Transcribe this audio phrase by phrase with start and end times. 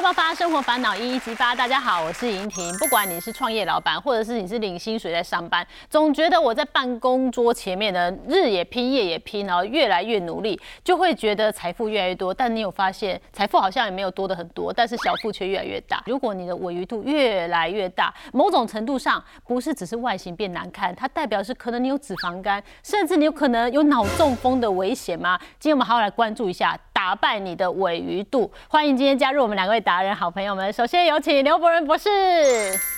[0.00, 1.54] 快爆发，生活烦恼一一激发。
[1.54, 2.74] 大家好，我是莹婷。
[2.78, 12.32] 不管你是创业老板，或者是你是领薪水在上班，总觉得我在办公桌前面呢，日也拼，夜也拼，然后越来越努力，就会觉得财富越来越多。
[12.32, 16.02] 但你有发现， 财富好像也没有多的很多，但是小富却越来越大。
[16.06, 25.38] 如果你的尾鱼度越来越大，某种程度上不是只是外形变难看，它代表是可能你有脂肪肝，甚至你有可能有脑中风的危险吗？
[25.58, 26.74] 今天我们好好来关注一下。
[27.00, 30.70] 打败你的尾鱼度，欢迎今天加入我们两位达人好朋友们。
[30.70, 32.10] 首先有请刘伯仁博士。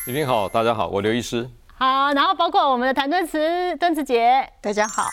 [0.09, 1.49] 李婷好，大家好，我刘医师。
[1.77, 5.05] 好，然后包括我们的谭敦慈、敦慈姐，大家好。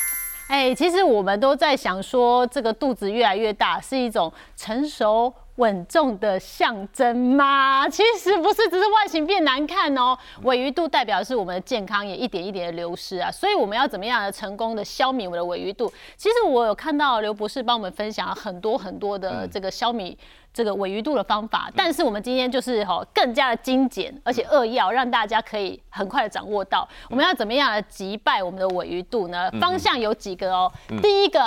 [0.47, 5.31] 哎，其实我们都在想说，这个肚子越来越大是一种成熟。
[5.59, 7.87] 稳重的象征吗？
[7.91, 10.17] 其实不是，只是外形变难看哦。
[10.43, 15.91] 尾鱼度代表是我们的健康也一点一点的流失啊，所以我们要怎么样的成功的消弭我们的尾鱼度？
[16.15, 20.15] 其实我有看到刘博士帮我们分享了很多很多的这个消弭
[20.53, 29.51] 这个尾鱼度的方法，但是我们今天就是哈更加的精简，而且扼要，让大家可以很快的掌握到我们要怎么样来击败我们的尾鱼度呢？
[29.59, 30.71] 方向有几个哦。
[31.03, 31.41] 第一个，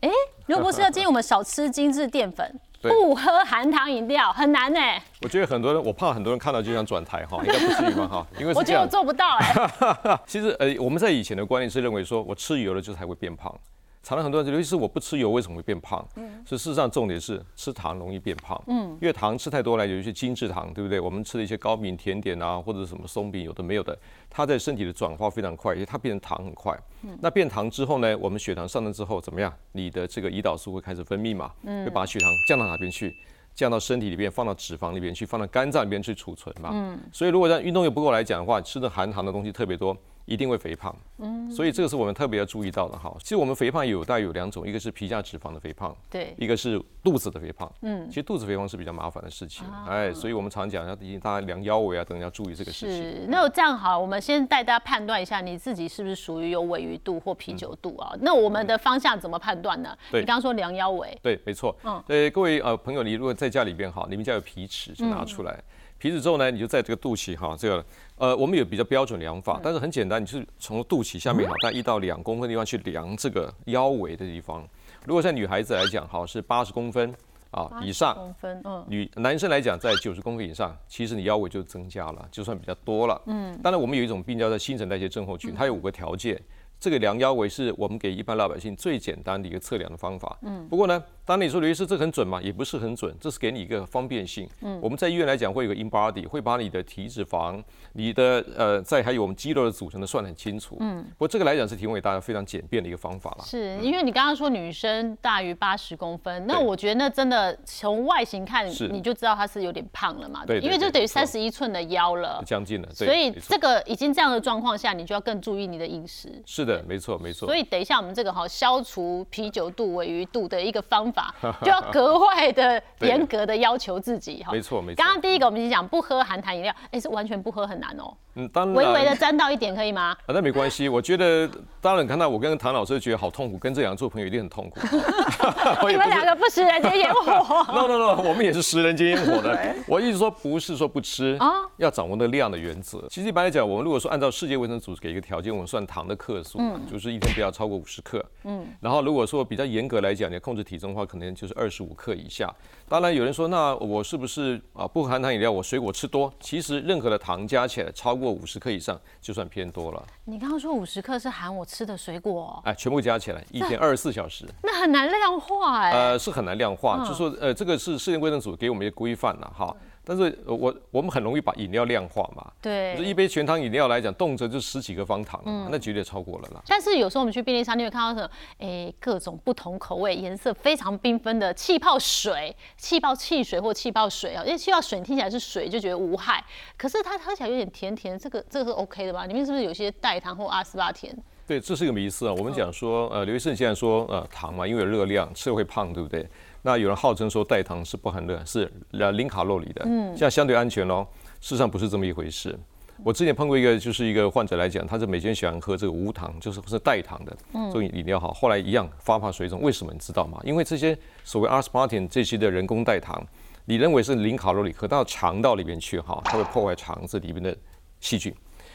[0.00, 0.10] 哎，
[0.46, 2.60] 刘博士要建议我们少吃精致淀粉。
[2.90, 4.80] 不喝含糖饮料很难呢。
[5.22, 8.26] 我觉得很多人，我怕很多人看到就想转台哈， 应该不至于吧哈？
[8.38, 10.20] 因为我觉得我做不到哎。
[10.26, 13.54] 其实呃，我们在以前的观念是认为说我吃油了就才会变胖。
[14.02, 16.06] 常了很多人，尤其是我不吃油，为什么会变胖？
[16.16, 18.60] 嗯，所以事实上重点是吃糖容易变胖。
[18.66, 20.98] 嗯，因为糖吃太多了，有一些精制糖，对不对？
[20.98, 23.96] 我们吃的一些糕饼、甜点啊，或者什么松饼，有的没有的，
[24.28, 26.76] 它在身体的转化非常快，因为它变成糖很快。
[27.02, 29.52] 嗯，那变糖之后呢，我们血糖上升之后怎么样？
[29.72, 31.52] 你的这个胰岛素会开始分泌嘛？
[31.62, 33.14] 嗯，会把血糖降到哪边去？
[33.54, 36.70] 降到身体里边，放到脂肪里边去，放到肝脏里边去储存嘛。
[36.72, 39.94] 嗯，所以如果让运动又不够来讲的话，吃的含糖的东西特别多。
[40.24, 43.14] 一定会肥胖，嗯，所以这个是我们特别要注意到的哈。
[43.20, 52.96] 其实我们肥胖有大有两种，一个是皮下脂肪的肥胖，对，一个是肚子的肥胖，嗯，其实肚子肥胖是比较麻烦的事情，哎，所以我们常讲要大家量腰围啊等要注意这个事情。
[52.96, 58.14] 是，那这样好，我们先带大家判断一下你自己是不是属于有尾鱼肚或啤酒肚啊？
[58.20, 59.96] 那我们的方向怎么判断呢？
[60.10, 65.62] 对，你刚刚说量腰围，对，没错，嗯，对，各位呃朋友，你如果在家里边哈，你们家有皮尺就拿出来。
[66.02, 67.84] 皮脂之后呢，你就在这个肚脐哈，这个
[68.16, 74.68] 呃，我们有比较标准量法，但是很简单，你是从肚脐下面哈，在一到两公分的地方去量这个腰围的地方。
[75.06, 77.14] 如果在女孩子来讲，哈是八十公分
[77.52, 83.22] 啊以上，公分，嗯，女男生来讲在九十公分以上，其实你腰围就增加了，就算比较多了。
[83.26, 86.36] 嗯，当然我们有一种病叫做新陈代谢症候群，它有五个条件。
[86.80, 90.36] 这个量腰围是我们给一般老百姓最简单的一个测量的方法。
[90.42, 92.40] 嗯，不过呢，当你说刘医师这很准吗？
[92.42, 94.48] 也不是很准，这是给你一个方便性。
[94.60, 97.62] 嗯，我们在医院来讲会有个 in body，会把你的体脂肪、
[97.92, 100.76] 你的呃，在还有我们肌肉的组成的算得很清楚。
[100.80, 103.44] 嗯，不过这个来讲是提供给大家非常简便的一个方法了。
[103.44, 110.44] 是因为你刚刚说女生大于八十公分，那我觉得那真的从外形看你就知道她是有点胖了嘛。
[110.44, 112.88] 对，因为就等于三十一寸的腰了，将近了。
[112.92, 116.42] 所以这个已经这样的状况下，你就要更注意你的饮食。
[116.44, 117.46] 是的，没错，没错。
[117.46, 124.52] 所以等一下，我们这个哈消除啤酒肚、尾鱼肚的一个方法，就要格外的 严格的要求自己哈。
[124.52, 124.96] 没错，没错。
[124.96, 128.14] 刚刚第一个我们已经讲不喝含糖饮料，哎，是完全不喝很难哦。
[128.34, 128.74] 嗯，当然。
[128.74, 130.16] 微微的沾到一点可以吗？
[130.26, 130.88] 啊，那没关系。
[130.88, 131.48] 我觉得，
[131.80, 134.80] 当然看到我跟唐老师觉得好痛苦，跟这两个做朋友一定很痛苦。
[135.88, 137.64] 你们两个不食人间烟火。
[137.72, 139.58] No No No，我们也是食人间烟火的。
[139.86, 143.06] 我一直说不是说不吃啊，要掌握那量的原则。
[143.10, 146.58] 其实一般来讲，我们如果说按照世界卫生组织给一个条件，我们算糖的克数，
[146.90, 148.24] 就是一天不要超过五十克。
[148.44, 148.66] 嗯。
[148.80, 152.48] 然后如果说比较严格来讲，你要控制体重的话，可能就是二十五克以下。
[152.92, 156.30] 当然有人说，那我是不是啊不含糖饮料，我水果吃多？
[156.38, 160.06] 其实任何的糖加起来超过五十克以上，就算偏多了。
[160.26, 162.60] 你刚刚说五十克是含我吃的水果？
[162.66, 164.44] 哎，全部加起来，一天二十四小时。
[164.62, 165.90] 那很难量化哎。
[165.90, 169.74] 呃，是很难量化，就说呃，这个是世界卫生组给我们一个规范了哈。
[170.04, 175.40] 但是我我们很容易把饮料量化嘛，对，一杯全糖饮料来讲，动辄就十几个方糖，
[175.70, 176.62] 那绝对超过了啦。
[176.66, 186.44] 但是有时候我们去便利商店会看到什么，哎，各种不同口味、颜色非常缤纷的气泡水、气泡汽水或气泡水啊，因为气泡水听起来是水，就觉得无害，
[186.76, 189.26] 可是它喝起来有点甜甜，这个这个是 OK 的吧？
[189.26, 191.16] 里面是不是有些代糖或阿斯巴甜？
[191.46, 192.34] 对，这是一个迷思啊。
[192.38, 196.26] 我们讲说，呃，刘医生现在说，呃，糖嘛，因为有热量，吃了会胖，对不对？
[196.62, 201.06] 那有人号称说代糖是不含热，是呃零卡路里的，嗯，这样相对安全喽。
[201.40, 202.58] 事实上不是这么一回事。
[203.04, 208.28] 我之前碰过一个，就是一个患者来讲，他是每天喜欢喝这个无糖，就是是代糖的这种饮料哈。
[208.32, 210.40] 后来一样发胖水肿，为什么你知道吗？
[210.44, 213.20] 因为这些所谓阿斯巴甜这些的人工代糖，
[213.64, 217.56] 你认为是零卡路里，可到肠道里面去哈，它会破坏肠子里面的
[217.98, 218.32] 细菌。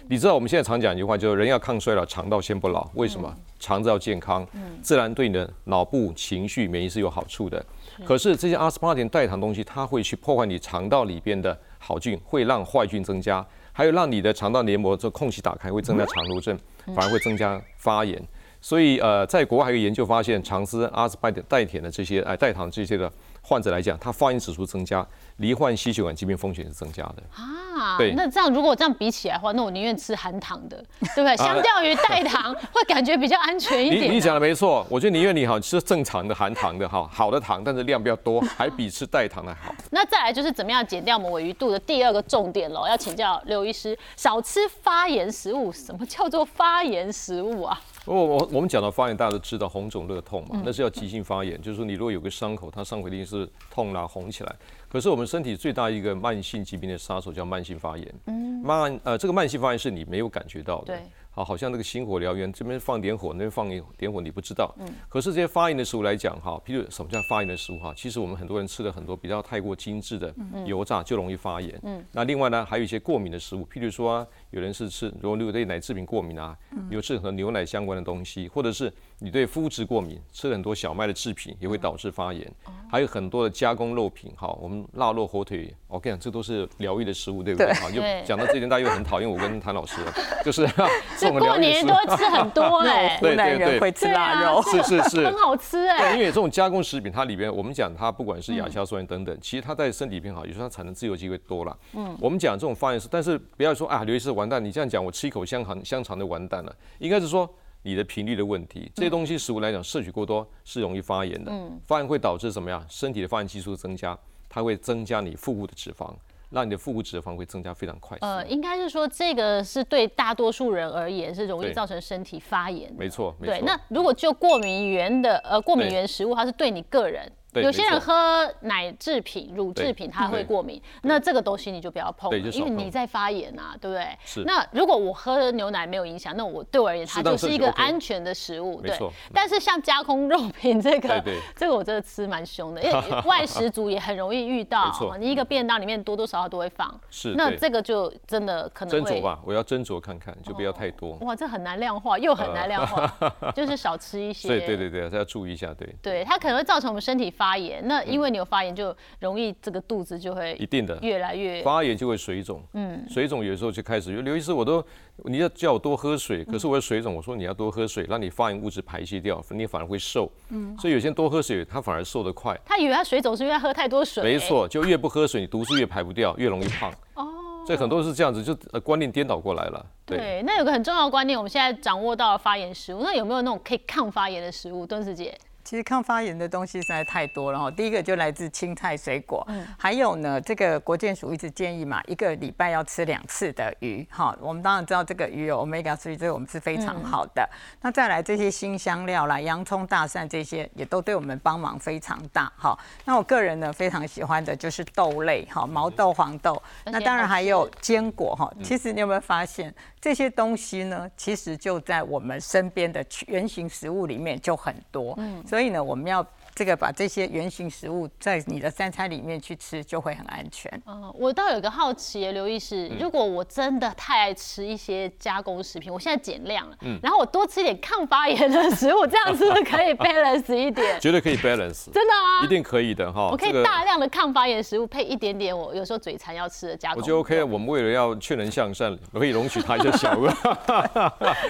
[0.09, 2.89] 你知道我们现在常讲一句话，就是人要抗衰老，肠道先不老。
[2.93, 3.33] 为什么？
[3.59, 4.47] 肠子要健康，
[4.81, 7.63] 自然对你的脑部、情绪、免疫是有好处的。
[8.05, 16.57] 可是这些阿斯巴甜代糖东西，它会去破坏你肠道里边的好菌，会让坏菌增加，还有让你的肠道黏膜这空隙打开，会增加肠漏症，
[16.95, 18.21] 反而会增加发炎。
[18.61, 23.11] 所以呃，在国外还有研究发现，常吃阿斯巴甜代甜的这些哎代糖这些的
[23.41, 25.05] 患者来讲，他发炎指数增加。
[25.37, 27.97] 罹患心血管疾病风险是增加的啊。
[27.97, 30.83] 对，那这样如果这样比起来的话，那我宁愿吃含糖的，
[31.15, 31.37] 对不对？
[31.37, 34.11] 相较于代糖， 会感觉比较安全一点。
[34.11, 39.73] 你你讲的没错，我觉得宁愿你好吃正常的含糖的哈，好的糖，但是量比较多，还比吃代糖的好。
[39.91, 42.87] 那再来就是怎么样减掉我们尾鱼肚的第二个重点喽？
[42.87, 45.71] 要请教刘医师，少吃发炎食物。
[45.71, 47.79] 什么叫做发炎食物啊？
[48.05, 54.55] 我我我们讲到发炎，大家都知道红肿热痛嘛，那是要急性发炎，就是说你如果有个伤口，它伤口一定是痛啦，红起来。
[54.89, 58.15] 可是我们身体最大一个慢性疾病的杀手叫慢性发炎。
[58.25, 60.95] 嗯，慢呃，这个慢性发炎是你没有感觉到的。
[60.95, 61.01] 对。
[61.29, 64.73] 好，好像那个星火燎原，这边放点火，那边放点火，你不知道。
[64.79, 64.87] 嗯。
[65.07, 67.93] 可是这些发炎的食物来讲，哈，譬如什么叫发炎的食物哈？
[67.95, 70.33] 其实我们很多人吃了很多比较太过精致的
[70.65, 71.79] 油炸，就容易发炎。
[71.83, 72.03] 嗯。
[72.11, 76.57] 那另外呢，还有一些过敏的食物，譬如说有人是吃，如果你对奶制品过敏啊，
[76.89, 82.49] 有吃和牛奶相关的东西，或者是你对肤质过敏，吃很多小麦的制品也会导致发炎。
[82.89, 87.73] 还有很多的加工肉品，哈，我们腊肉、火腿，我跟你讲，这都是疗愈的食物，对不对？
[87.73, 90.13] 好，就讲到这点，大家又很讨厌我跟谭老师了，
[90.45, 90.67] 就是。
[91.19, 96.13] 过年都会吃很多哎， 对对对会吃腊肉，是是是，很好吃哎。
[96.13, 101.75] 因为这种加工食品，它里边我们讲它不管是亚硝酸盐等等，其实它在身体变好，有时候它产生自由基会多了。
[101.93, 106.75] 嗯，我们讲这种发炎是，但是不要说啊，刘医师完蛋，你这样讲，我吃一口香肠香肠就完蛋了。
[106.99, 107.49] 应该是说
[107.87, 111.49] 你的频率的问题，这些东西食物来讲摄取过多是容易发炎的。
[111.49, 112.85] 嗯，发炎会导致什么呀？
[112.89, 114.17] 身体的发炎激素增加，
[114.49, 116.13] 它会增加你腹部的脂肪。
[116.49, 118.17] 让你的腹部脂肪会增加非常快。
[118.21, 122.93] 呃，应该是说这个是对大多数人而言是容易造成身体发炎。
[122.97, 123.59] 没错，对。
[123.61, 127.29] 那如果就过敏源的呃过敏源食物，它是对你个人。
[127.53, 134.05] 有些人喝奶制品、乳制品，他会过敏，那这个东西你就不要碰，因为你在发炎啊，对不对？
[134.23, 134.43] 是。
[134.43, 138.95] 那如果我喝牛奶没有影响，那我对我而言，它就是一个安全的食物，对。
[139.33, 141.23] 但是像加工肉品这个，
[141.55, 144.93] 这个我真的吃蛮凶的，因为 外食族也很容易遇到。
[145.19, 146.99] 你一个便当里面多多少少都会放。
[147.09, 147.33] 是。
[147.35, 151.13] 那这个就真的可能斟酌吧，我要斟酌看看，就不要太多。
[151.21, 153.11] 哇，这很难量化，又很难量化，
[153.55, 154.47] 就是少吃一些。
[154.47, 155.87] 对对对对，这要注意一下，对。
[156.01, 158.27] 对，它可能会造成我们身体发炎，那因为。
[158.27, 164.11] 你有发炎就容易这个肚子就会一定的越来越发炎就会水肿，嗯，水肿有时候就开始。
[164.21, 164.83] 刘医师，我都
[165.23, 170.29] 你要叫我多喝水，可是我水肿，我说你要多喝水，让你发炎物质排泄掉，你反而会瘦。
[170.49, 172.59] 嗯，所以有些人多喝水，他反而瘦得快。
[172.65, 176.91] 他以为他水肿是因为他喝太多水，没错，就越不喝水，你毒素越排不掉，越容易胖。
[177.13, 179.85] 哦，所以很多是这样子，就观念颠倒过来了。
[180.05, 184.85] 对，那有个很重要的观念，我们现在掌握到了发炎食物，那有没有那种可以抗发炎的食物？
[184.85, 185.33] 敦子姐。
[185.67, 187.69] 其实抗发炎的东西实在太多了哈。
[187.69, 189.45] 第一个就来自青菜、水果，
[189.77, 194.33] 还有呢，这个国健署一直建议嘛，一个礼拜要吃两次的鱼哈。
[194.39, 197.45] 我们当然知道这个鱼有 omega three，这个我们是非常好的。
[197.81, 202.79] 那再来这些新香料啦，洋葱、大蒜这些也都对我们帮忙非常大哈。
[203.03, 208.49] 那我个人呢非常喜欢的就是豆类哈，毛豆、黄豆，那当然还有坚果哈。
[208.63, 209.75] 其实你有没有发现？
[209.99, 216.23] 这些东西呢，其实就在我们身边的原型食物里面就很多，嗯，所以所以呢，我们要。
[216.57, 220.71] 这个把这些原型食物在你的三餐里面去吃，就会很安全。
[220.87, 230.97] 嗯，我倒有个好奇，刘医师，如果我真的太爱吃一些加工食品，我现在减量了，嗯，然后我多吃一点抗发炎的食物，这样是不是可以 balance 一点？
[230.99, 232.43] 绝对可以 balance，真的啊？
[232.43, 233.29] 一定可以的哈。
[233.31, 236.99] 我可以大量的抗发炎食物配一点点我有时候嘴馋要吃的加工。
[236.99, 240.27] 我觉得 OK，我们为了要劝人向善，可以容许他一些小额，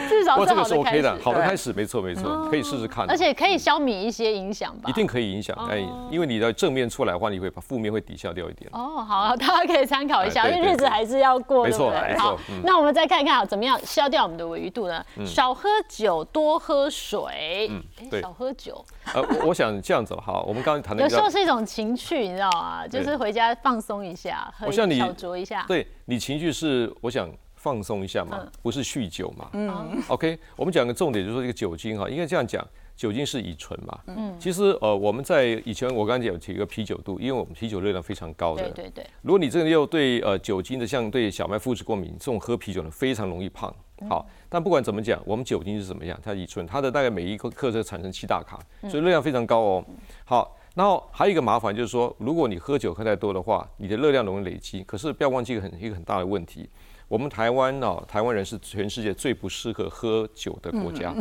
[0.10, 4.97] 至少这个是 OK 的，好的开始，没错没错，可以试试看，而且可以消弭一些影响吧。
[4.98, 5.78] 一定可以影响，哎，
[6.10, 8.68] 因为你的正面出来的话，你会把负面会抵消掉一点。
[8.74, 15.06] 哦，好，大家可以参考一下，因为日子还是要过，没错，好，那我们再看看啊，怎么样消掉我们的尾鱼度呢？
[15.24, 17.68] 少喝酒，多喝水。
[17.70, 18.84] 嗯，对，少喝酒。
[19.14, 22.88] 呃，我想这样子哈，我们刚刚谈的有时候是一种情趣，你知道吗？
[22.88, 25.64] 就是回家放松一下，喝小酌一下。
[25.68, 27.30] 对你情绪是，我想。
[27.60, 29.50] 放松一下嘛，不是酗酒嘛。
[29.54, 32.66] 嗯，OK，我们讲个重点，就是说这个酒精哈，应该这样讲，
[32.98, 34.00] 酒精是乙醇嘛。
[34.08, 38.64] 嗯，其实呃，我们在以前我刚才讲提一个啤酒度，因为我们啤酒热量非常高的。
[38.72, 39.08] 对对对。
[39.22, 43.74] 如果你这个又对呃酒精的，像对小麦麸质过敏，这种喝啤酒呢非常容易胖。
[44.10, 46.20] 好，但不管怎么讲，我们酒精是怎么样？
[46.24, 49.86] 它乙醇，它的大概每一克克产生七大卡，所以热量非常高哦。
[50.26, 54.84] 好，然后还有一个麻烦就是说，如果你喝酒喝太多的话，你的热量容易累积。
[54.84, 56.70] 可是不要忘记一个很一个很大的问题。
[57.08, 61.16] 我们台湾哦，台湾人是全世界最不适合喝酒的国家。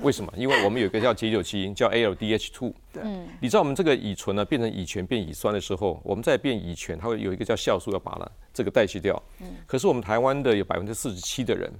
[0.00, 0.32] 为什么？
[0.36, 2.72] 因为我们有一个叫解酒基因，叫 ALDH2。
[2.92, 3.02] 对，
[3.40, 9.22] 你知道我们这个乙醇呢变成乙醛变乙酸的时候，我们在变乙醛，它会有一个叫酵素要把它这个代谢掉。
[9.66, 11.70] 可是我们台湾的有百分之四十七的人。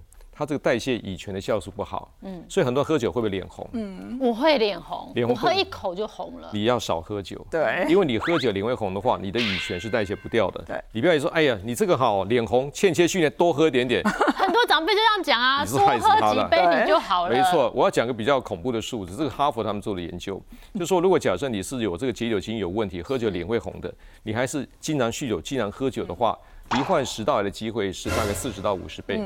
[0.41, 3.69] 它这个代谢乙醛的酵素不好，嗯，所以很多喝酒会不会脸红？
[3.75, 6.49] 嗯，我会脸红，脸红我喝一口就红了。
[6.55, 10.63] 你要少喝酒，对因为你喝酒脸会红的话，你的乙醛是代谢不掉的。
[10.63, 14.03] 对，你不要说，哎呀，你这个好脸红，欠缺训练，多喝一点点。
[14.03, 17.37] 很多长辈就这样讲啊，多 你是害死他了喝几杯你就好了。
[17.37, 20.41] 没，错，我要讲个比较恐怖的数字，这个哈佛他们做的研究，
[20.79, 23.93] 就说如果假设你是有这个解酒基因有问题，喝酒脸会红的，
[24.23, 26.35] 你还是经常酗酒、经常喝酒的话，
[26.71, 29.21] 罹患食道癌的机会是大概四十到五十倍。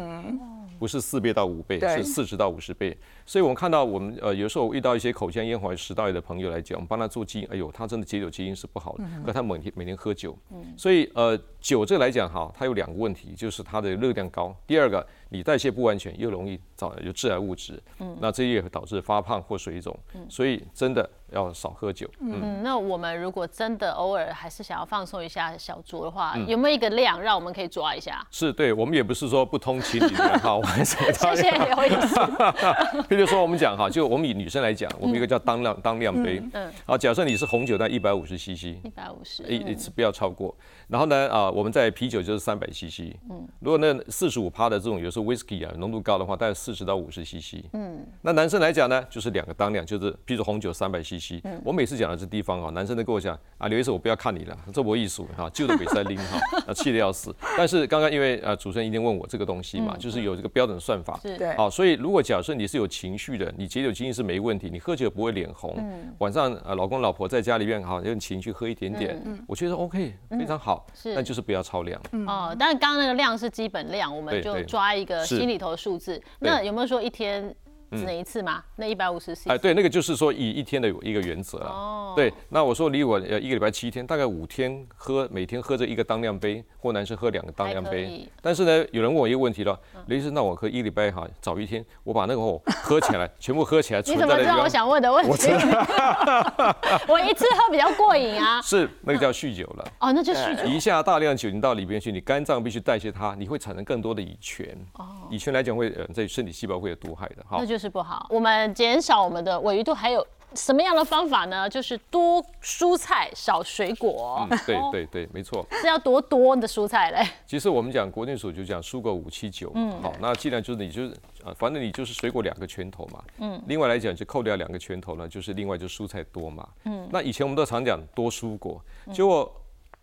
[0.79, 2.97] 不是四倍到五倍，是四十到五十倍。
[3.27, 10.37] 所以我们看到我们呃有时候遇到一些口腔咽喉癌、食道癌的朋友来讲，我们帮他做基因，哎呦，他真的解酒基因是不好的，可他每天每天喝酒，
[10.77, 17.83] 所以呃酒这个来讲哈，它有两个问题，就是它的热量高，第二个你代谢不完全，又容易造有致癌物质，
[18.21, 22.09] 那这也会导致发胖或水肿，所以真的要少喝酒。
[22.21, 28.25] 嗯，那我们如果真的偶尔还是想要放松一下小酌的话，嗯有没有一个量让我们可以抓一下？
[28.31, 32.15] 是对我们也不是说不通情理的 哈，我还是谢谢刘医师。
[33.09, 40.55] 譬如说我们讲哈，就我们以女生来讲，我们一个叫当量当量杯，嗯，好，假设你是红酒那一百五十 CC，一百五十，一一次不要超过。
[40.89, 51.24] 然后呢，啊，我们在啤酒就是三百 CC，嗯，如果那四十五趴的这种有时候 whisky 啊浓度高的话，大概四十到五十 CC，嗯，那男生来讲呢，就是两个当量，就是譬如红酒三百 CC，
[51.65, 56.39] 我每次讲的这地方啊，男生都跟我讲啊，刘医生我不要看你了，这我艺术哈，旧的比赛拎哈，
[56.69, 57.35] 啊气得要死。
[57.57, 61.37] 但是刚刚因为呃主持人一定问我这个东西嘛，就是有这个标准算法，是。
[61.37, 61.57] 对。
[61.57, 65.77] 好，所以如果假设你是有情绪的，你解酒精是没问题，你喝酒不会脸红，
[66.19, 71.15] 晚上呃老公老婆在家里面好用情绪喝一点点，我觉得 OK 非常好，是。
[71.15, 72.01] 但就是不要超量。
[72.27, 76.21] 哦，但是刚刚那个量是基本量，我们就抓一个心里头的数字。
[76.41, 77.55] 那有没有说一天
[77.97, 78.63] 只能一次吗？
[78.77, 81.67] 那一百五十 c 哎，对，那个就是说以一天的一个原则了。
[81.67, 88.29] 哦对，那我说离我呃一个礼拜七天，大概五天喝，每天喝这一个当量杯，或男生喝两个当量杯。
[88.43, 94.69] 但是呢，有人问我一个问题了，雷医生，那我喝一个礼拜哈，早一天，我把那个哦喝起来，全部喝起来，你怎么知道我。
[94.75, 95.31] 想问的问题？
[97.07, 98.61] 我一次喝比较过瘾啊。
[98.61, 99.87] 是那个叫酗酒了。
[100.01, 100.65] 哦，那就酗酒。
[100.65, 104.67] 一下大量酒精到里边去，你肝脏必须代谢它，你会产生更多的乙醛。
[104.95, 107.45] 哦乙醛来讲会呃在身体细胞会有毒害的。
[107.49, 108.27] 哈那，就是不好。
[108.31, 111.69] 我们减少我们的尾鱼度，还有什么样的方法呢？
[111.69, 114.47] 就是多蔬菜，少水果。
[114.51, 115.67] 嗯，对对对，没错。
[115.81, 117.27] 是要多多的蔬菜嘞。
[117.47, 128.81] 其实我们讲国内署就讲蔬果五七九，嗯，好，那既然就是你就是呃，反正你就是水果两个拳头嘛，嗯，另外来讲就扣掉两个拳头呢，就是另外就蔬菜多嘛，嗯，那以前我们都常讲多蔬果，
[129.13, 129.53] 结果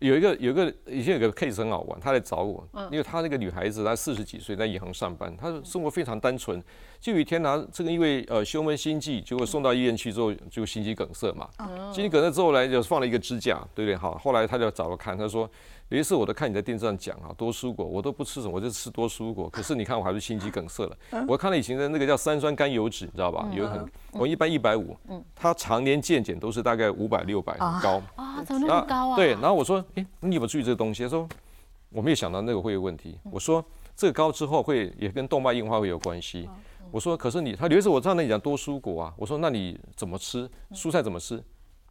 [0.02, 6.62] 有一个有一个以前有个 case 很好玩，他来找我，因为他那个女孩子她四十几岁在银行上班，她生活非常单纯，
[7.00, 11.48] 就有一天呢，这个因为呃胸闷心悸，结果送到医院去之后就心肌梗塞嘛，
[11.92, 13.96] 心肌梗塞之后呢就放了一个支架，对不对？
[13.96, 15.48] 好，后来他就找我看，他说。
[15.92, 19.46] 有一次我都看你在电视上讲啊，多蔬果，我都不吃什么，我就吃多蔬果。
[19.50, 20.96] 可是你看我还是心肌梗塞了。
[21.28, 23.46] 我看了以前的那个叫三酸甘油脂，你知道吧？
[23.52, 24.96] 有很，我一般一百五，
[25.34, 28.02] 他常年健检都是大概五百六百，很高。
[28.16, 29.16] 啊，怎么那么高啊？
[29.16, 31.02] 对，然后我说，哎，你有没有注意这个东西？
[31.02, 31.28] 他说
[31.90, 33.18] 我没有想到那个会有问题。
[33.30, 33.62] 我说
[33.94, 36.48] 这个高之后会也跟动脉硬化会有关系。
[36.90, 41.42] 我说可是你，他有一次我知道那你讲多蔬果啊，我说那你怎么吃蔬菜怎么吃？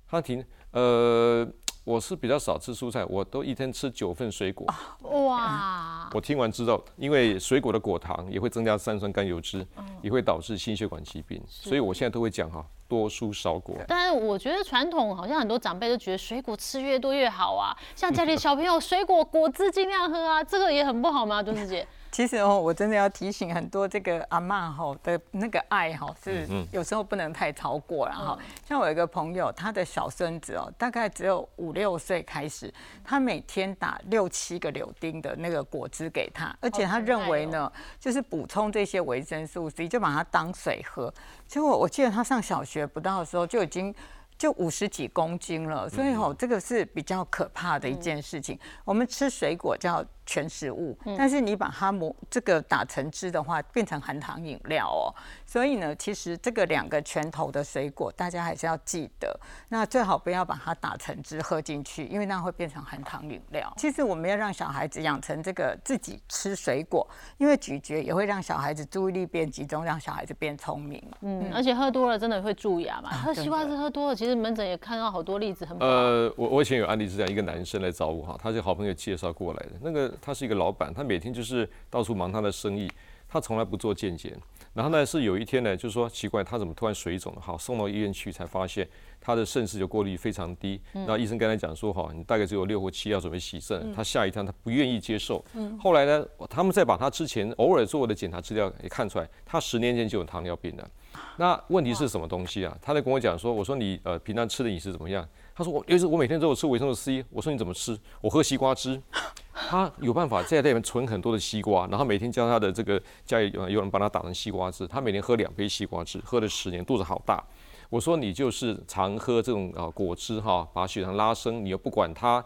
[0.07, 1.47] 他停，呃，
[1.83, 4.67] 我是比较少吃蔬菜，我都一天吃九份水果。
[5.01, 9.65] 哇，我听完知道，因为水果的果糖也会增加三酸甘油脂，
[10.01, 13.75] 也会导致心血管疾病，所以我现在都会讲哈，多蔬少果。
[13.87, 21.41] 但是我觉得传统好像很多长辈都觉得水果吃越多越好啊，像家里小朋友水果果汁尽量喝啊，这个也很不好吗？
[21.41, 28.37] 敦子姐，其实哦，我真的要提醒很多这个阿嬷吼的那个爱哈是嗯有时候不能太超过了哈。
[28.67, 41.13] 像我有一个朋友，他的小孙子哦，大概只有五六岁开始，他每天打六七个柳丁的那个果汁给他，而且他认为呢，就是补充这些维生素 C，就把它当水喝。
[41.47, 43.95] 结果我记得他上小学不到的时候就已经。
[44.37, 48.59] 就五十几公斤了，所以吼、这个是比较可怕的一件事情。
[48.83, 55.11] 我们吃水果叫全食物，但是你把它磨这个打成汁的话，变成含糖饮料哦。
[55.45, 63.73] 所以呢，其实这个两个拳头的水果，大家还是要记得，那最好不要把它打成汁喝进去，因为那会变成含糖饮料。
[63.75, 67.05] 其实我们要让小孩子养成这个自己吃水果，
[67.37, 71.03] 因为咀嚼也会让小孩子注意力变集中，让小孩子变聪明。
[71.19, 73.09] 嗯，而且喝多了真的会蛀牙嘛。
[73.09, 75.77] 喝西瓜汁喝多了，其实门诊也看到好多例子，很。
[75.79, 79.71] 呃，我我以前有案例是这样，一个男生来找我哈，他是好朋友介绍过来的。
[79.81, 82.89] 那个他是一个老板，他每天就是到处忙他的生意，
[83.27, 84.37] 他从来不做健检。
[84.73, 87.41] 然后呢，是有一天呢，就是说奇怪，他怎么突然水肿了？
[87.41, 88.87] 好，送到医院去才发现
[89.19, 90.79] 他的肾丝球过滤非常低。
[90.93, 93.91] 然后医生跟他讲说，哈，你大概只有六或七要准备洗肾。
[93.93, 95.43] 他吓一跳，他不愿意接受。
[95.77, 100.89] 后来呢，他们再把他之前偶尔做的检查资料也看出来，他十年前就有糖尿病了。
[101.35, 102.77] 那问题是什么东西啊？
[102.81, 105.27] 他在跟我讲说，我说你呃平常吃的饮食怎么样？
[105.53, 107.23] 他说我尤其是我每天都有吃维生素 C。
[107.29, 107.97] 我说你怎么吃？
[108.21, 109.01] 我喝西瓜汁。
[109.53, 114.87] 他有办法在里面存很多的西瓜，然后每天叫他的这个家里有有人帮他打成西瓜汁。
[114.87, 117.43] 他每天喝两杯西瓜汁，喝了十年，肚子好大。
[117.89, 122.43] 我说你就是常喝这种啊果汁哈，把血糖拉升，你又不管他，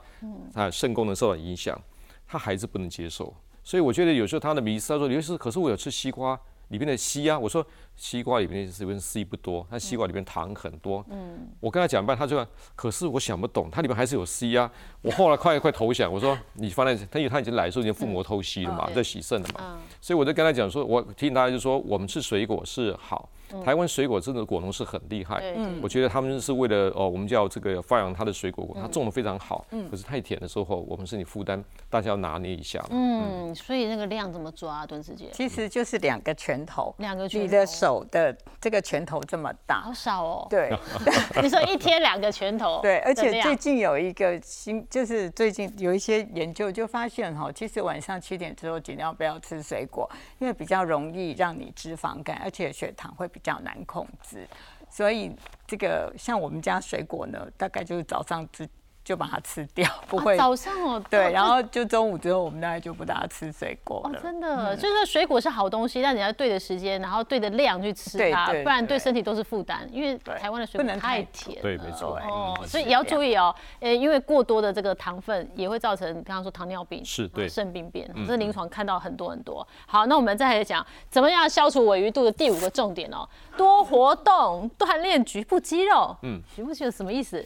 [0.54, 1.80] 啊肾功能受到影响，
[2.28, 3.34] 他还是不能接受。
[3.64, 7.66] 所以我觉得有时候他的迷思，他说尤其是可是我有吃西瓜里面的硒啊，我说。
[7.98, 11.02] 西瓜里面是维生素 C 不多，它西瓜里面糖很多。
[11.10, 12.46] 嗯，我跟他讲半，他就
[12.76, 14.70] 可是我想不懂，它里面还是有硒啊。
[15.02, 23.30] 我后来快快投降，我说你放在他，因为他已经来的时候已经腹膜透析了嘛，在洗肾了嘛，所以我就跟他讲说，我提醒大家就说，我们吃水果是好，
[23.64, 25.42] 台湾水果真的果农是很厉害。
[25.56, 29.66] 嗯，我觉得他们是为了哦，我们叫这个发扬他的水果，他种的非常好。
[29.72, 32.84] 嗯，可是太甜的时候，我们身体负担，大家要拿捏一下。
[32.90, 35.30] 嗯，所以那个量怎么抓，敦师姐？
[35.32, 37.46] 其实就是两个拳头，两个拳头。
[37.46, 38.36] 你的手的。
[38.60, 40.48] 这个拳头这么大，好少哦。
[40.50, 40.76] 对，
[41.40, 42.80] 你说一天两个拳头。
[42.82, 50.10] 对，而且最近有一个新，就是最近有一些研究就发现哈，其实晚上七点之后尽量不要吃水果，
[50.40, 54.48] 因为比较容易让你脂肪肝，而且血糖会比较难控制。
[54.90, 55.36] 所以
[55.68, 58.66] 这个像我们家水果呢，大概就是早上之。
[59.06, 64.20] 就把它吃掉，不会早上哦，对，然后就中午之后，我们大概就不大家吃水果了。
[64.20, 69.88] 真的，就是水果是好东西，但你要对的时间，然后对的量去吃它，不然对身体都是负担。
[69.92, 72.18] 因为台湾的水果太甜，对，没错。
[72.18, 79.66] 哦，所以也要注意哦，呃，因为过多的这个糖分也会造成刚刚说糖尿病，是对肾病变，这临床看到很多很多。
[79.86, 86.18] 好，那我们再来讲怎么样消除尾鱼肚的第五个重点哦，多活动，锻炼局部肌肉。
[86.24, 87.46] 嗯，局部肌肉什么意思？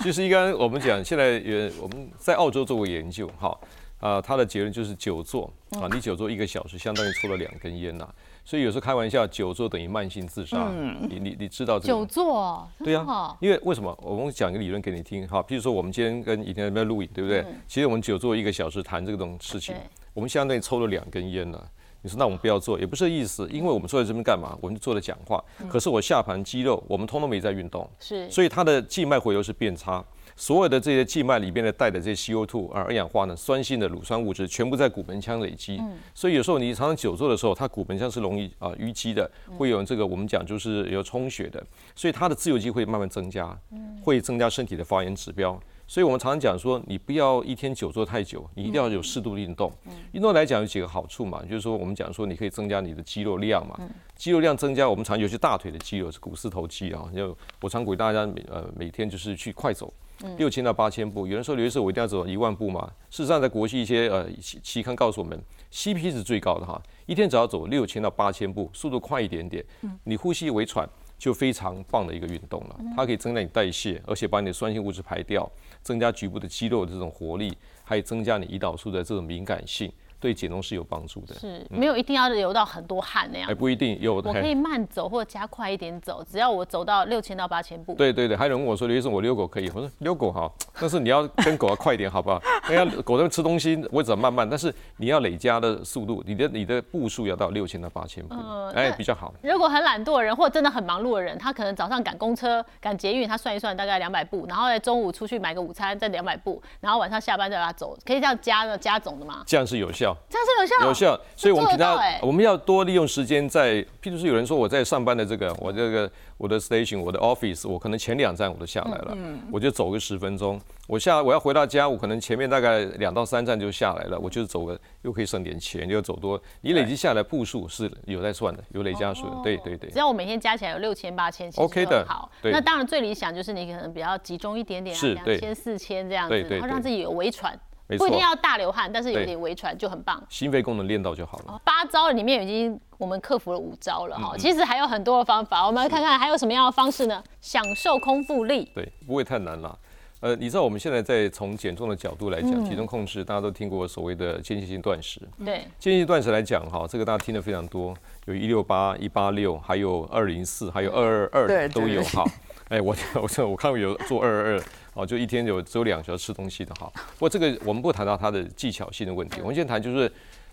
[0.00, 1.30] 其实一般我们讲现在。
[1.40, 3.58] 也我们在澳洲做过研究，哈
[3.98, 8.08] 啊，他的结论就是久坐啊，你久坐一个小时，相当于抽了两根烟呐。
[8.44, 10.70] 所以有时候开玩笑，久坐等于慢性自杀。
[11.08, 11.88] 你你你知道这个？
[11.88, 13.96] 久坐，对呀，因为为什么？
[14.02, 17.44] 我们讲一个理论给你听，哈，譬如说我们今天跟以前在录影，对不对？
[17.66, 19.74] 其实我们久坐一个小时谈这个东事情，
[20.14, 21.70] 我们相当于抽了两根烟了。
[22.02, 24.56] 你说那我们不要做，也不是意思，因为我们坐在这边干嘛？
[24.62, 25.42] 我们就坐着讲话。
[25.68, 30.02] 可是我下盘肌肉，我们通通没在运动，是，所以它的静脉回流是变差。
[30.40, 35.98] 所有的这些静脉里边的带的这些 CO2 啊二氧化碳酸性的乳酸物质全部在骨盆腔累积，嗯。
[36.14, 41.62] 所以有时候你常常久坐的时候，它骨盆腔是容易啊淤积的，会有这个我们讲就是有充血的，
[41.94, 43.54] 所以它的自由基会慢慢增加，
[44.02, 45.60] 会增加身体的发炎指标。
[45.86, 49.70] 所以我们常常讲说，你不要一天久坐太久，你一定要有适度的运动。
[50.12, 53.78] 运动来讲有几个好处嘛，就是说我们讲说你可以增加你的肌肉量嘛，
[54.16, 59.92] 肌肉量增加，我们常尤其大腿的肌肉是股四头肌啊，就我常鼓励大家每呃每天就是去快走。
[60.36, 62.90] 六千到八千步，有人说刘医师我一定要走一万步吗？
[63.10, 65.40] 事实上，在国际一些呃期刊告诉我们
[65.72, 69.64] ，CP 是最高的哈，一天只要走六千到八千步，速度快一点点，
[70.04, 72.80] 你呼吸微喘就非常棒的一个运动了。
[72.96, 75.50] 它可以增加你代谢，而且把你的酸性物质排掉，
[75.82, 79.90] 增加局部的肌肉的这种活力，还有增加你胰岛素的这种敏感性。
[80.20, 84.28] 对减重是有帮助的，是没有一定要流到很多汗那样，还不一定有的。
[84.28, 87.94] 我可以慢走或者加快一点走，只要我走到六千到八千步。
[87.94, 92.40] 对对对，还有人问我说：“刘医生，我遛狗可以？”我说：“遛狗好，但是你要跟狗要快一点，好不好？
[92.70, 98.34] 因为狗在吃东西，我只要慢慢，但是你要累加的速度，你的你的步数要到六千到八千步，
[98.74, 99.32] 哎，比较好。
[99.42, 109.42] 如果很懒惰的人，或者真的很忙碌的人，他可能早上赶公车、赶捷运，他算一算大概两百步，然后在中午出去买个午餐，再两百步，然后晚上下班再把它走，可以这样加的加总的吗？
[109.46, 110.86] 这样是有效，这样是有效。
[110.88, 129.90] 有效，所以我们平常我们要多利用时间在，譬如说有人说我在上班的这个，我这个我的 station，我的 office，我可能前两站我都下来了，嗯我就走个十分钟，我下我要回到家，我可能前面大概两到三站就下来了，我就走个又可以省点钱，又走多，你累积下来步数是有在算的，有累加数的，对对对。
[129.90, 132.30] 只要我每天加起来有六千八千，OK 的，好。
[132.42, 137.58] 那当然最理想就是你可能比较集中一点点，两千四千这样子，然后让自己有微喘。
[137.98, 140.22] 不一定要大流汗，但是有点微喘就很棒。
[140.28, 141.60] 心肺功能练到就好了。
[141.64, 147.22] 八招里面已经我们克服了五招了哈，其实还有很多的方法，我们来看看还有什么样的方式呢？
[147.40, 149.78] 享受空腹力，对，不会太难了。
[150.20, 155.18] 呃，你知道我们现在在从减重的角度来讲，体重控制，大家都听过所谓的间歇性断食。
[155.42, 157.94] 对，间歇性断食来讲哈，这个大家听得非常多，
[158.26, 162.22] 有一六八、一八六，还有二零四，还有二二二都有哈。
[162.68, 164.62] 哎，我我我看过有做二二二，
[164.94, 166.90] 哦，就一天有只有两小时吃东西的哈。
[166.94, 170.10] 不过这个我们不谈到它的技巧性的问题，我们先谈就是。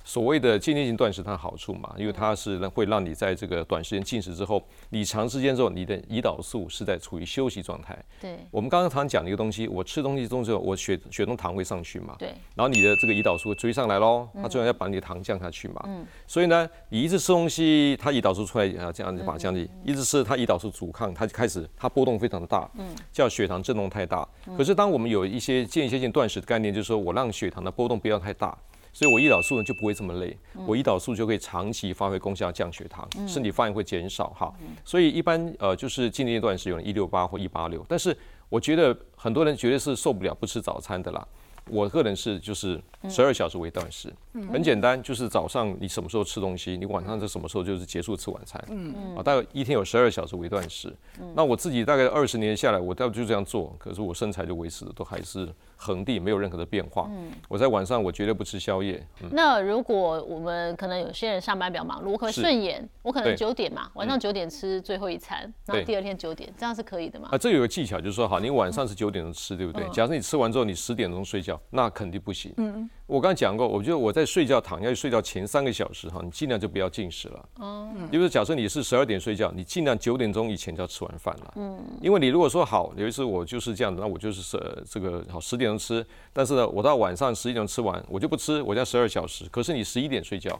[0.07, 8.01] 所谓的间歇性断食，它的好处嘛，因为它是会让你在这个短时间进食之后，你长时间之后，你的胰岛素是在处于休息状态。
[8.21, 8.39] 对。
[8.49, 12.15] 我们刚刚常讲的一个东西，我吃东西之后，我血血中糖会上去嘛。
[12.17, 12.29] 对。
[12.55, 15.83] 然后你的这个胰岛素追上来喽，它最后要把你的糖降下去嘛。
[15.87, 16.07] 嗯。
[16.25, 24.25] 所以呢，你一直吃东西，它胰岛素出来啊，这样子把它降低；一直吃，它胰岛素阻抗，它就开始它波动非常的大，嗯，叫血糖震动太大。
[24.57, 28.57] 可是当我们有一些间歇性断食的概念，就是说我让血糖的波动不要太大。
[28.97, 34.51] 所以，我胰岛素呢就不会这么累，我胰岛素就可以长期发挥功效，降血糖，身体发炎会减少哈。
[34.83, 38.17] 所以，一般呃就是近一段时用一六八或一八六，但是
[38.49, 41.27] 我觉得很多人绝对是受不了不吃早餐的啦。
[41.69, 44.11] 我个人是就是十二小时为断食，
[44.51, 50.93] 很简单，就是早上你什么时候吃东西，你晚上在什么时候就是结束吃晚餐，嗯嗯啊，大概一天有十二小时为断食。
[51.33, 57.07] 那我自己大概二十年下来，我大概就这样做，可是我身材就维持的都还是恒定，没有任何的变化。
[57.09, 59.05] 嗯我在晚上我绝对不吃宵夜。
[59.31, 67.29] 那如果我们可能有些人上班比较忙碌，我可能顺延，我可能九点嘛，晚上九点吃最后一餐，然后第二天九点，这样是可以的吗？
[67.31, 69.87] 啊，这有个技巧，就是说，好，你晚上是九点钟吃，对不对？
[69.89, 71.59] 假设你吃完之后，你十点钟睡觉。
[71.69, 72.53] 那肯定不行。
[72.57, 77.49] 嗯我刚才讲过，我觉得我在睡觉躺下去睡觉前三个小时哈，你尽量就不要进食了。
[77.55, 77.89] 哦。
[78.11, 81.53] 比如说，假设你是十二点睡觉，你尽量九点钟以前就要吃完饭了。
[81.55, 81.79] 嗯。
[82.01, 89.45] 因为你如果说好，有一次我就是这样子，那我就是十这个好十点钟吃，但是呢，我到晚上十一点钟吃完，我就不吃，我要十二小时。
[89.49, 90.59] 可是你十一点睡觉，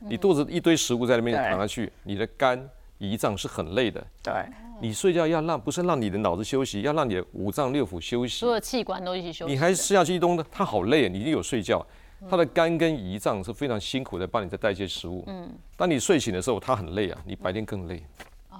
[0.00, 4.04] 你肚子一堆食物在那边躺下去，你的肝胰脏是很累的。
[4.22, 4.32] 对。
[4.78, 9.52] 你睡觉要让不是让你的脑子休息，要让你的五脏六腑休息，所有器官都一起休息。
[9.54, 11.84] 你还吃下去一东的，它好累，你一定有睡觉，
[12.28, 15.24] 它的肝跟胰脏是非常辛苦的，帮你在代谢食物。
[15.28, 18.02] 嗯，当你睡醒的时候，它很累啊，你白天更累。
[18.50, 18.56] 哦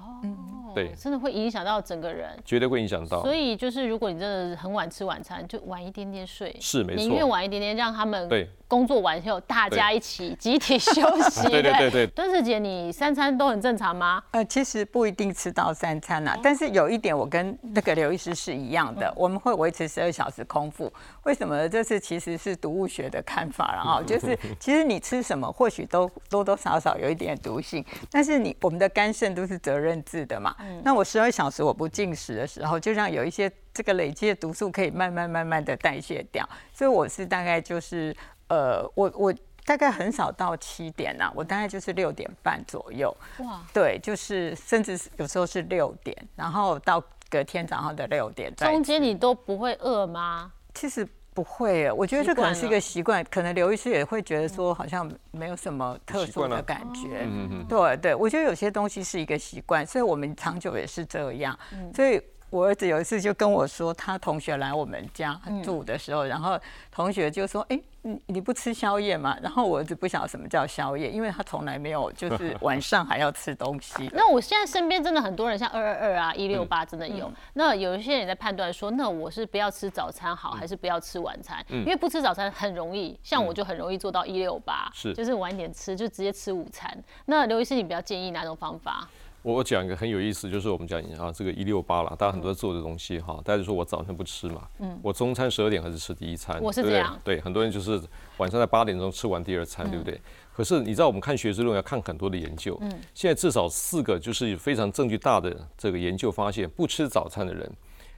[0.73, 3.21] 对，真的会影响到整个人，绝对会影响到。
[3.21, 11.47] 所以就是，如果你真的很晚吃晚餐，就晚一点点睡，是没错，宁愿晚一点点，让他们对工作完以后大家一起集体休息。
[11.49, 12.07] 对对对对。
[12.07, 14.21] 端氏姐，你三餐都很正常吗？
[14.31, 20.91] 呃，其实不一定吃到三餐啦，但是有一点我跟那个刘医师是一样的，我们会维持十二小时空腹。
[21.23, 21.67] 为什么？
[21.69, 30.55] 这是其实是毒物学的看法了啊， 就是其实你吃什么或许都多多少少有一点毒性，但是你我们的肝肾都是责任制的嘛。
[30.83, 36.47] 那我十二小时我不进食的时候，就让有一些这个累积的毒素可以慢慢慢慢的代谢掉。
[36.73, 38.15] 所以我是大概就是
[38.47, 39.33] 呃，我我
[39.65, 43.15] 大概很少到七点呐，我大概就是六点半左右。
[43.39, 48.53] 哇，对，就是甚至有时候是六点，然后到隔天早上的六点。
[48.55, 50.51] 中间你都不会饿吗？
[50.73, 51.07] 其实。
[51.37, 57.27] 不会，我觉得这可能是一个习惯，可能刘医师也会觉得说好像没有什么特殊的感觉。
[57.27, 61.55] 嗯嗯对对，我觉得有些东西是一个习惯，所以我们长久也是这样。
[61.93, 66.59] 所以我儿子有一次就跟我说，他同学来我们家住的时候，然后
[66.91, 69.37] 同学就说：“哎。”你你不吃宵夜吗？
[69.41, 74.09] 然后我儿子不晓得什么叫宵夜，因为他从来没有就 是晚上还要吃东西。
[74.13, 77.29] 那我现在身边真的很多人，像二二二啊、一六八真的有。
[77.55, 81.61] 那有一些人也在判断说，那我是不要吃早餐好，还是不要吃晚餐？
[81.69, 86.97] 因为不吃早餐很容易，像我就很容易做到一六八，是就是晚点吃就直接吃午餐。
[87.25, 89.05] 那刘医师，你比较建议哪种方法？
[89.53, 98.01] 我讲一个很有意思，就是我们讲啊，这个一六八啦，大家很多做的东西哈，大家就说我早餐不吃嘛，嗯，我中餐十二点还是吃第一餐，我是这样，对，很多人就是
[98.37, 100.19] 晚上在八点钟吃完第二餐，对不对？
[100.53, 107.71] 可是你知道我们看学术论文要看很多的研究，嗯，现在至少四个就是非常证据大的这个研究发现，不吃早餐的人，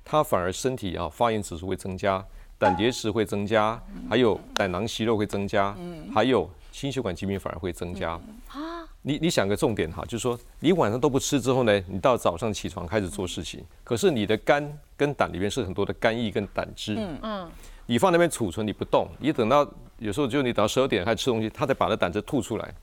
[0.03, 2.25] 他反而身体啊发炎指数会增加，
[2.57, 8.19] 胆结石会增加，还有胆囊息肉会增加，嗯，还有心血管疾病反而会增加。
[9.01, 17.51] 你你想个重点哈，就是说你晚上都不吃之后呢，你到早上起床开始做事情，可是你的肝跟胆里面是很多的肝液跟胆汁，嗯嗯，
[17.85, 19.65] 你放那边储存你不动，你等到
[19.99, 22.73] 有时候就你等到十二点开始吃东西，它才把那胆汁吐出来，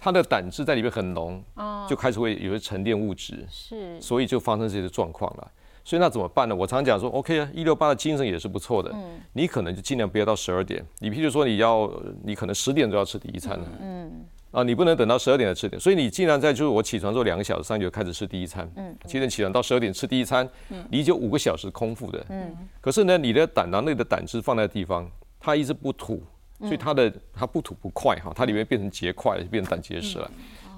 [0.00, 5.50] 它的胆汁在里面很浓，哦，就开始会有些沉淀物质，是，所以就发生这些状况了。
[5.84, 6.54] 所以那怎么办呢？
[6.54, 11.90] 我常讲说，OK 啊，一六八的精神也是不错的，嗯，你可能就尽量不要到十二点，你譬如说你要
[12.22, 14.24] 你可能十点就要吃第一餐了，嗯。
[14.50, 18.70] 啊，你不能等到十二点才吃点，所以你既然在就是我起床之后两个小时上就开始吃第一餐。
[18.76, 22.24] 嗯，七点起床到十二点吃第一餐，嗯，你就五个小时空腹的。
[22.30, 26.22] 嗯，可是呢，你的胆囊内的胆汁放在地方，它一直不吐，
[26.60, 30.30] 所以它的它不吐不快哈，它里面变成结块了，就变成胆结石了。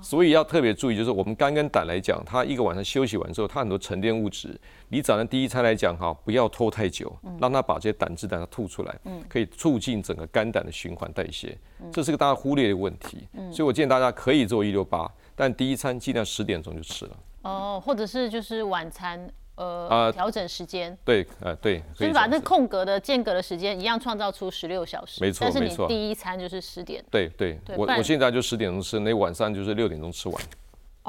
[0.02, 4.58] 所以要特别注意，就是我们肝跟胆来讲，它一个晚上休息完之后，它很多沉淀物质，
[4.88, 11.56] 你早上第一餐来讲哈，不要拖太久，让它把这些胆汁胆它吐出来，可以促进整个肝胆的循环代谢，
[11.92, 13.28] 这是个大家忽略的问题。
[13.52, 17.16] 所以我建议大家可以做一六八，但第一餐尽量十点钟就吃了。
[17.42, 19.30] 哦，或者是就是晚餐。
[19.64, 20.96] 呃调整时间。
[21.04, 25.20] 对，呃对，就是把那空格的间隔的时间一样创造出十六小时。
[25.20, 27.04] 没错，但是你第一餐就是十点。
[27.10, 30.42] 对对，我我现在就十点钟吃，那晚上就是六点钟吃完。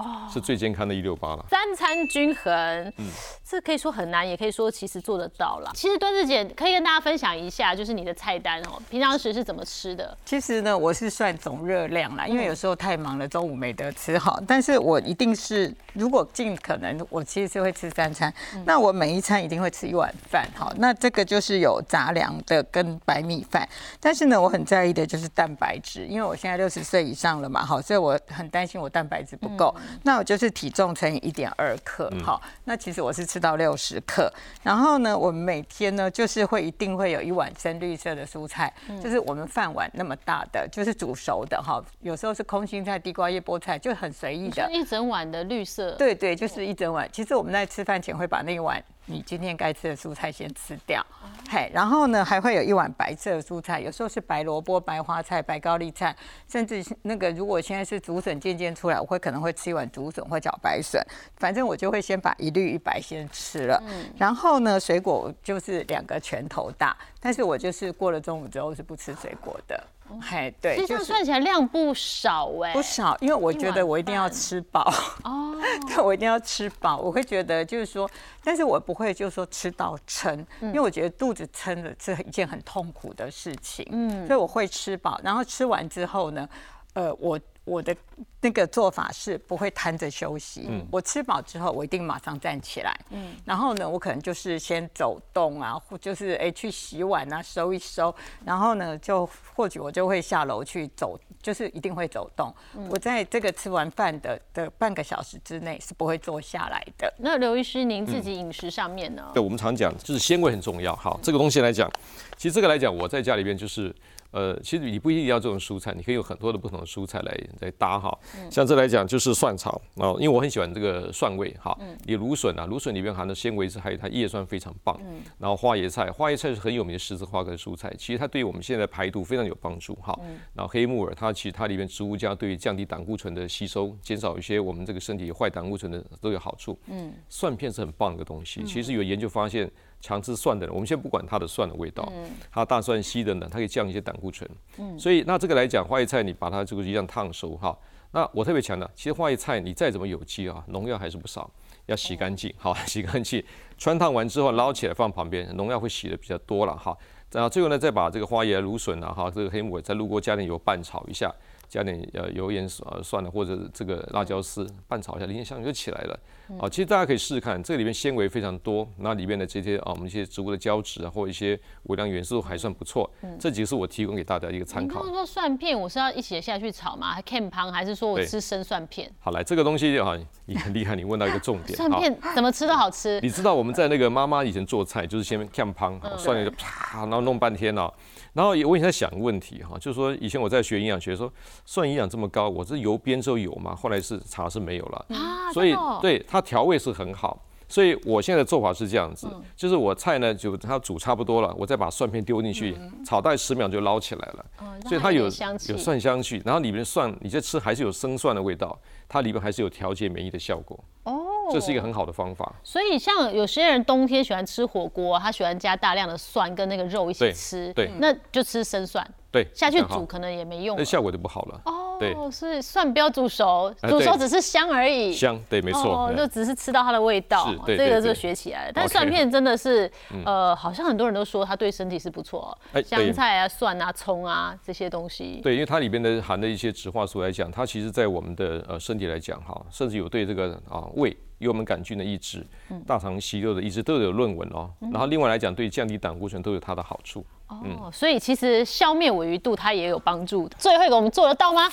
[0.02, 1.46] 哦，是最健康的一六八了。
[1.50, 2.54] 三餐均衡，
[2.98, 3.06] 嗯，
[3.48, 5.72] 这可以说很难，也可以说其实做得到了。
[5.74, 10.18] 其实端子姐可以跟大家分享一下，就是你的菜单哦，平常时是怎么吃的？
[10.26, 14.38] 其实呢，我是算总热量啦，因为有时候太忙了，中午没得吃哈。
[14.48, 18.34] 但是我一定是，如果尽可能，我其实是会吃三餐。
[18.66, 20.72] 那我每一餐一定会吃一碗饭哈。
[20.78, 23.68] 那这个就是有杂粮的跟白米饭。
[24.00, 29.76] 但是呢，我很在意的就是蛋白质，因为我现在六十岁以上了嘛，好，所以我很担心我蛋白质不够。
[30.04, 34.32] 那我就是体重乘以一点二克，好，那其实我是吃到六十克。
[34.64, 38.74] 然后呢，我们每天呢就是会一定会有一碗深绿色的蔬菜，
[39.04, 41.84] 就是我们饭碗那么大的，就是煮熟的哈。
[42.02, 44.70] 有时候是空心菜、地瓜叶、菠菜，就很随意的。
[44.72, 45.92] 一整碗的绿色。
[45.94, 47.08] 对对，就是一整碗。
[47.12, 48.84] 其实我们在吃饭前会把那一碗。
[49.08, 51.06] 你今天该吃的蔬菜先吃掉，
[51.50, 56.16] 嘿，然后呢还会有一碗白色的蔬菜，有时候是白萝卜、白花菜、白高丽菜，
[56.48, 61.02] 甚至那个如果现在是竹笋渐渐出来，我会可能会吃一碗竹笋或茭白笋，
[61.38, 63.84] 反正我就会先把一绿一白先吃了，
[64.18, 69.84] 然后呢水果就是两个拳头大，但是我就是过了中午之后是不吃水果的。
[70.20, 74.92] 嘿，对，其实算起来量不少哎，不少，因为我觉得我一定要吃饱。
[75.24, 75.56] 哦，
[75.88, 78.10] 对，我一定要吃饱，我会觉得就是说，
[78.44, 86.50] 但是我不会就是说吃到撑，因为我觉得肚子撑了是一件很痛苦的事情，嗯，所以我会吃饱，然后吃完之后呢，
[86.94, 87.40] 呃，我。
[87.64, 87.96] 我的
[88.42, 90.66] 那个做法是不会瘫着休息。
[90.68, 93.00] 嗯，我吃饱之后，我一定马上站起来。
[93.12, 98.14] 嗯，然后呢，我可能就是先走动啊，或就是哎去洗碗啊，收一收。
[98.44, 102.54] 然后呢，就或许我就会下楼去走，就是一定会走动。
[102.90, 107.14] 我在这个吃完饭的的半个小时之内是不会坐下来的。
[107.20, 109.30] 那刘医师，您自己饮食上面呢？
[109.36, 110.96] 对，我们常讲就是纤维很重要。
[110.96, 111.90] 好，这个东西来讲，
[112.36, 113.96] 其实这个来讲，我在家里边就是。
[114.32, 118.18] 呃，其实你不一定要这种蔬菜，你可以有很多的不同的蔬菜来来搭哈。
[118.50, 121.78] 像这来讲就是蒜草啊，因为我很喜欢这个蒜味哈。
[122.06, 125.00] 你芦笋啊，芦笋里面含的纤维质还有它叶酸非常棒。
[125.38, 130.18] 然后花椰菜，花椰菜是很有名的十字花科蔬菜，其实它对于我们现在排毒非常有帮助哈。
[130.54, 136.80] 然后黑木耳，它其实它里面植物胶对于降低胆固醇的吸收，减少一些我们这个身体坏胆固醇的都有好处。
[136.88, 139.70] 嗯，蒜片是很棒的一个东西，其实有研究发现。
[140.02, 142.12] 强吃蒜的人，我们先不管它的蒜的味道，
[142.52, 144.50] 它大蒜烯的呢，它可以降一些胆固醇。
[144.78, 147.78] 嗯，所以那这个来讲，花椰菜你把它这个一样烫熟哈。
[148.14, 151.50] 那我特别强调，其实花椰菜你再怎么有机啊，农药还是不少，
[151.86, 153.42] 要洗干净，好洗干净，
[153.78, 156.98] 穿烫完之后捞起来放旁边，农药会洗的比较多了哈。
[157.32, 161.34] 然后最后呢，再把这个花椰、芦笋啊哈，这个黑木耳再入锅加点油拌炒一下。
[161.72, 166.20] 加点呃油盐呃蒜了，或者这个辣椒丝拌炒一下，林香就起来了。
[166.60, 173.10] 哦，其实大家可以试试看，这里面纤维非常多，那里面的这些啊，我们一些植物的胶质啊，或一些微量元素还算不错。
[173.40, 175.02] 这几个是我提供给大家一个参考。
[175.06, 177.14] 说蒜片我是要一起下去炒吗？
[177.14, 179.10] 还 can 旁还是说我吃生蒜片？
[179.20, 181.74] 好来，这个东西啊，你很厉害，你问到一个重点。
[181.78, 183.18] 蒜片怎么吃都好吃。
[183.22, 187.90] 你知道我们在那个妈妈以前做菜，就是先 can 旁，蒜就啪，然后弄半天哦。
[188.34, 191.32] 然后我也在想个问题哈，就是说以前我在学营养学，说
[191.66, 193.76] 蒜营养这么高，我这油边之后有吗？
[193.76, 195.06] 后来是查是没有了，
[195.54, 197.46] 所以对它调味是很好。
[197.68, 204.46] 所以我现在的做法是这样子，就是我菜呢就它煮差不多了，我再把蒜片丢进去炒，大概十秒就捞起来了。
[204.90, 210.78] 所以它有有蒜香气，然后里面蒜你在吃还是有生蒜的味道，它里面还是有调节免疫的效果。
[211.04, 211.21] 哦。
[211.54, 212.54] 这是一个很好的方法。
[212.64, 219.06] 所以像有些人冬天喜欢吃火锅，他喜欢加大量的蒜跟那个肉一起吃，对，那就吃生蒜。
[219.32, 221.62] 对，下去煮可能也没用，那效果就不好了。
[221.66, 225.14] 哦，对，是蒜不要煮熟，煮熟只是香而已。
[225.14, 227.48] 香，对，没错，就只是吃到它的味道。
[227.66, 228.72] 这个就学起来了。
[228.74, 229.90] 但蒜片真的是，
[230.26, 232.58] 呃，好像很多人都说它对身体是不错。
[232.86, 235.40] 香菜啊、蒜啊、葱啊这些东西。
[235.42, 241.16] 对，因为它里边的含的一些植化素来讲，它其实在我们的呃身体来讲哈，甚至有对这个啊胃。
[241.42, 242.46] 幽门杆菌的抑制，
[242.86, 244.70] 大肠息肉的抑制都有论文哦。
[244.92, 247.26] 然后另外来讲，对降低胆固醇都有它的好处。
[247.52, 250.56] 哦，所以其实消灭尾鱼肚它也有帮助的。
[250.58, 251.70] 最后一个我们做得到吗？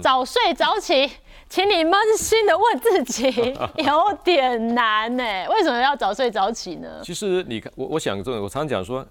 [0.00, 1.10] 早睡早起，
[1.48, 3.26] 请你扪心的问自己，
[3.84, 5.24] 有点难呢。
[5.48, 7.00] 为什么要早睡早起呢？
[7.02, 9.04] 其实你看，我我想这种，我常常讲说，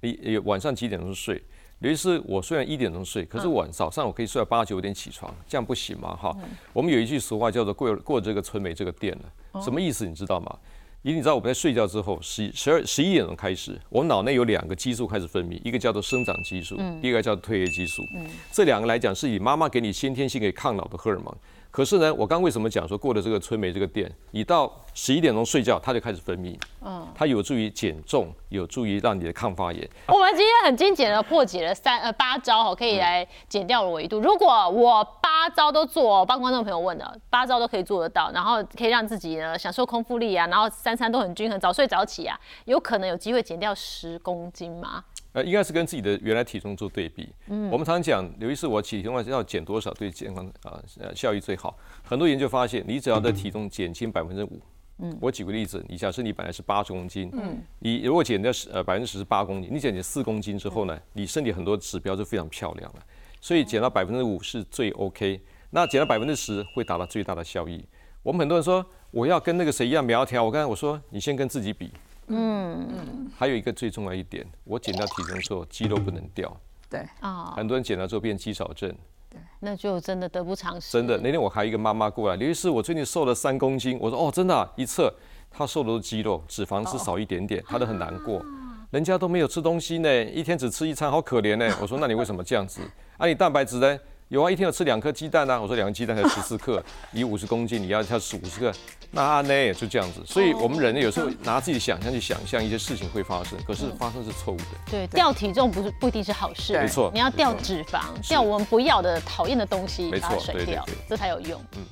[0.00, 1.42] 你晚上几点钟睡？
[1.80, 6.14] 尤其是我虽然一点钟睡，可是晚早上我可以睡到八九点起床，这样不行吗？
[6.14, 6.32] 哈，
[6.72, 9.12] 我们有一句俗话叫做“过过这个村没这个店”
[9.52, 10.06] 了，什么意思？
[10.06, 10.56] 你知道吗？
[11.02, 18.04] 因为你知道我们在睡觉之后，十十二十一点钟开始，我脑内有两个激素开始分泌，一个叫做生长激素，嗯、一个叫做褪黑激素。
[18.52, 21.36] 这两个来讲是以妈妈给你先天性给抗老的荷尔蒙。
[21.72, 26.54] 可是呢，我刚为什么讲说过了这个春梅这个店，你到十一点钟睡觉，它就开始分泌，
[26.84, 29.88] 嗯，它有助于减重，有助于让你的抗发炎。
[30.08, 34.20] 我们今天很精简的破解了三呃八招哈，可以来减掉了维度。
[34.20, 45.02] 如果我八招都做，帮观众朋友问的八招都可以做得到，然后可以让自己呢享受空腹力啊，然后三餐都很均衡，早睡早起啊，有可能有机会减掉十公斤吗？
[45.32, 47.28] 呃，应该是跟自己的原来体重做对比。
[47.48, 51.76] 嗯，我们常常讲，刘医师，我体重要减多少对健康啊呃效益最好？
[52.04, 54.60] 很多研究发现，你只要的体重减轻百分之五，
[54.98, 63.02] 嗯，我举个例子，你假设你本来是八十公斤，嗯，你如果减掉十呃百分之十是八公斤，你减减四公斤之后呢，你身体很多指标就非常漂亮了。
[63.40, 65.40] 所以减到百分之五是最 OK，
[65.70, 67.84] 那减到百分之十会达到最大的效益。
[68.22, 71.90] 我们很多人说我要跟那个谁一样苗条，我刚才我说你先跟自己比。
[72.28, 76.54] 嗯嗯，还有一个最重要一点，我减掉体重之后，肌肉不能掉。
[76.88, 78.94] 对啊，很多人减了之后变肌少症。
[79.28, 80.92] 对，那就真的得不偿失。
[80.92, 83.98] 真的，那天我还有一个妈妈过来，刘医师，我最近瘦了三公斤。
[84.00, 85.12] 我说哦，真的，一测
[85.50, 88.44] 她瘦的都是肌肉，脂肪是少一点点，她都很难过。
[88.90, 91.74] 人家都没有吃东西呢，一天只吃一餐，好可怜呢。
[91.80, 92.82] 我说那你为什么这样子？
[93.16, 93.98] 啊，你蛋白质呢？
[94.32, 95.60] 有啊，一天要吃两颗鸡蛋啊。
[95.60, 98.72] 我说两个鸡蛋才十四克， 你五十公斤，你要要吃五十克，
[99.10, 100.22] 那呢就这样子。
[100.24, 104.64] 所以我们人有时候拿自己想象去想象一些事情会发生，可是发生是错误的。
[104.90, 106.72] 对，掉体重不是不一定是好事。
[106.72, 111.60] 没错，你要掉脂肪，掉我们不要的讨厌的东西，把它，甩掉，这才有用。
[111.76, 111.84] 嗯。